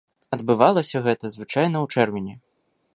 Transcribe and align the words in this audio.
Адбывалася 0.37 1.03
гэта 1.09 1.25
звычайна 1.35 1.77
ў 1.81 1.87
чэрвені. 1.97 2.33